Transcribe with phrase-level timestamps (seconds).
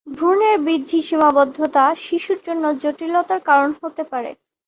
[0.07, 4.31] ভ্রূণের বৃদ্ধি সীমাবদ্ধতা, শিশুর জন্য জটিলতার কারণ হতে পারে।